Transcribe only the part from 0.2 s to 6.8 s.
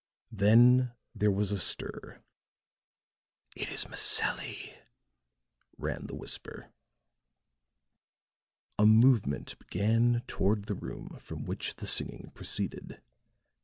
Then there was a stir. "It is Maselli," ran the whisper.